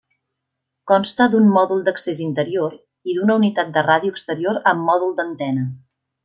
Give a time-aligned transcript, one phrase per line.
[0.91, 2.73] Consta d'un mòdul d'accés interior
[3.13, 5.69] i d'una unitat de ràdio exterior amb mòdul d'antena.